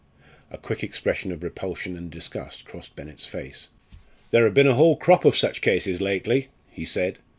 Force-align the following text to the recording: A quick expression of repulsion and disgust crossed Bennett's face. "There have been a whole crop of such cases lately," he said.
A 0.49 0.57
quick 0.57 0.83
expression 0.83 1.31
of 1.31 1.43
repulsion 1.43 1.95
and 1.95 2.09
disgust 2.09 2.65
crossed 2.65 2.95
Bennett's 2.95 3.27
face. 3.27 3.67
"There 4.31 4.45
have 4.45 4.55
been 4.55 4.65
a 4.65 4.73
whole 4.73 4.95
crop 4.97 5.25
of 5.25 5.37
such 5.37 5.61
cases 5.61 6.01
lately," 6.01 6.47
he 6.71 6.85
said. 6.85 7.19